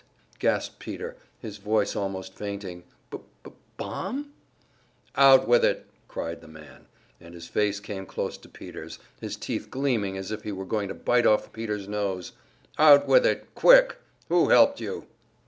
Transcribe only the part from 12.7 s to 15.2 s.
"Out with it! Quick! Who helped you?"